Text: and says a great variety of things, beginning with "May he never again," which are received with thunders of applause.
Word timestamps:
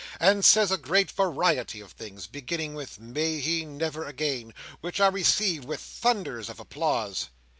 and 0.19 0.43
says 0.43 0.71
a 0.71 0.79
great 0.79 1.11
variety 1.11 1.79
of 1.79 1.91
things, 1.91 2.25
beginning 2.25 2.73
with 2.73 2.99
"May 2.99 3.37
he 3.39 3.65
never 3.65 4.03
again," 4.03 4.51
which 4.79 4.99
are 4.99 5.11
received 5.11 5.65
with 5.65 5.79
thunders 5.79 6.49
of 6.49 6.59
applause. 6.59 7.29